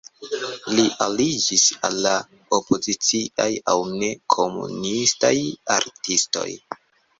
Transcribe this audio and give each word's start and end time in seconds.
Li 0.77 0.85
aliĝis 1.07 1.65
al 1.89 1.97
la 2.05 2.13
opoziciaj 2.59 3.47
aŭ 3.75 3.77
ne-komunistaj 4.01 5.35
artistoj. 5.79 6.51